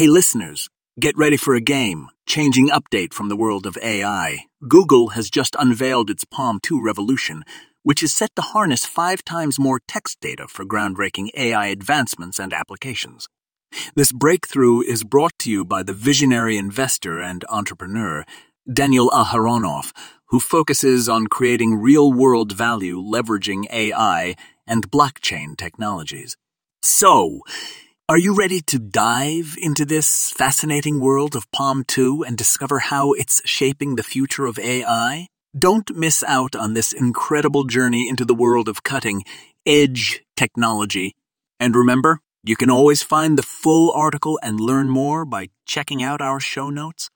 [0.00, 4.46] Hey listeners, get ready for a game, changing update from the world of AI.
[4.66, 7.44] Google has just unveiled its Palm 2 revolution,
[7.82, 12.54] which is set to harness five times more text data for groundbreaking AI advancements and
[12.54, 13.28] applications.
[13.94, 18.24] This breakthrough is brought to you by the visionary investor and entrepreneur,
[18.72, 19.92] Daniel Aharonoff,
[20.28, 24.34] who focuses on creating real world value leveraging AI
[24.66, 26.38] and blockchain technologies.
[26.82, 27.42] So,
[28.10, 33.12] are you ready to dive into this fascinating world of Palm 2 and discover how
[33.12, 35.28] it's shaping the future of AI?
[35.56, 39.22] Don't miss out on this incredible journey into the world of cutting
[39.64, 41.14] edge technology.
[41.60, 46.20] And remember, you can always find the full article and learn more by checking out
[46.20, 47.10] our show notes.